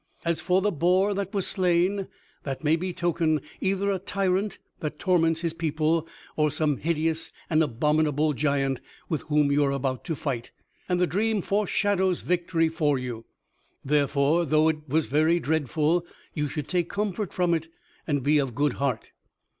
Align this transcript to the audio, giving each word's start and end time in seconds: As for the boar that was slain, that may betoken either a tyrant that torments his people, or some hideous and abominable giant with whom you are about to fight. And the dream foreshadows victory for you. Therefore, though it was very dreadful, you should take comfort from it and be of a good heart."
As 0.25 0.41
for 0.41 0.63
the 0.63 0.71
boar 0.71 1.13
that 1.13 1.31
was 1.31 1.45
slain, 1.45 2.07
that 2.41 2.63
may 2.63 2.75
betoken 2.75 3.39
either 3.59 3.91
a 3.91 3.99
tyrant 3.99 4.57
that 4.79 4.97
torments 4.97 5.41
his 5.41 5.53
people, 5.53 6.07
or 6.35 6.49
some 6.49 6.77
hideous 6.77 7.31
and 7.51 7.61
abominable 7.61 8.33
giant 8.33 8.81
with 9.09 9.21
whom 9.29 9.51
you 9.51 9.63
are 9.63 9.69
about 9.71 10.03
to 10.05 10.15
fight. 10.15 10.49
And 10.89 10.99
the 10.99 11.05
dream 11.05 11.43
foreshadows 11.43 12.23
victory 12.23 12.67
for 12.67 12.97
you. 12.97 13.25
Therefore, 13.85 14.43
though 14.43 14.69
it 14.69 14.89
was 14.89 15.05
very 15.05 15.39
dreadful, 15.39 16.03
you 16.33 16.47
should 16.47 16.67
take 16.67 16.89
comfort 16.89 17.31
from 17.31 17.53
it 17.53 17.67
and 18.07 18.23
be 18.23 18.39
of 18.39 18.49
a 18.49 18.53
good 18.53 18.73
heart." 18.81 19.11